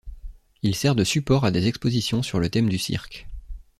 Il 0.63 0.73
sert 0.75 0.95
de 0.95 1.03
support 1.03 1.45
à 1.45 1.51
des 1.51 1.67
expositions 1.67 2.23
sur 2.23 2.39
le 2.39 2.49
thème 2.49 2.69
du 2.69 2.79
cirque. 2.79 3.27